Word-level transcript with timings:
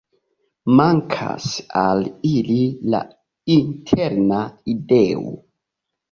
Mankas 0.77 1.49
al 1.81 1.99
ili 2.29 2.55
la 2.93 3.01
interna 3.57 4.39
ideo. 4.73 5.35